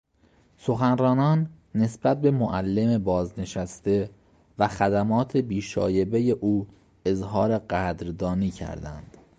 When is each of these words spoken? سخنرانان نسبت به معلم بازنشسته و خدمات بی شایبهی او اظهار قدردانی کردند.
سخنرانان 0.57 1.49
نسبت 1.75 2.21
به 2.21 2.31
معلم 2.31 3.03
بازنشسته 3.03 4.09
و 4.59 4.67
خدمات 4.67 5.37
بی 5.37 5.61
شایبهی 5.61 6.31
او 6.31 6.67
اظهار 7.05 7.57
قدردانی 7.57 8.51
کردند. 8.51 9.17